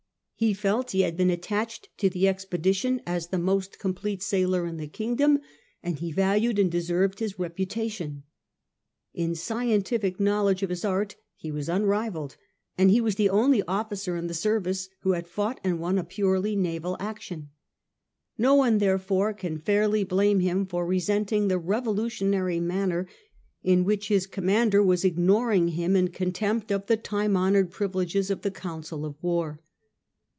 [0.35, 4.77] He felt he had been attached to the expedition as the most complete sailor in
[4.77, 5.37] the kingdom,
[5.83, 8.23] and he valued and deserved his reputation.
[9.13, 12.37] In the scientific knowledge of his art he was unrivalled,
[12.75, 16.03] and he was the only officer in the service who had fought and won a
[16.03, 17.51] purely naval action.
[18.35, 23.07] No one, therefore, can fairly blame him for resenting the revolutionary manner
[23.61, 28.41] in which his commander was ignoring him in contempt of the time honoured privileges of
[28.41, 29.61] the council of war.